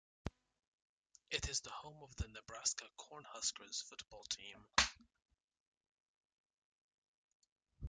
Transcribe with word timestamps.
It 1.29 1.47
is 1.47 1.61
the 1.61 1.69
home 1.69 2.01
of 2.01 2.15
the 2.15 2.27
Nebraska 2.29 2.85
Cornhuskers 2.97 3.83
football 3.83 4.23
team. 4.23 4.65